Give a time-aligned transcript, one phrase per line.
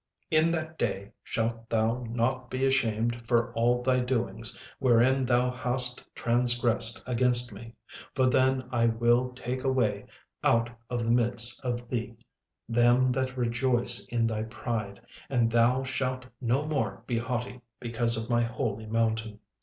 [0.31, 5.51] 36:003:011 In that day shalt thou not be ashamed for all thy doings, wherein thou
[5.51, 7.75] hast transgressed against me:
[8.15, 10.07] for then I will take away
[10.43, 12.15] out of the midst of thee
[12.67, 18.27] them that rejoice in thy pride, and thou shalt no more be haughty because of
[18.27, 19.37] my holy mountain.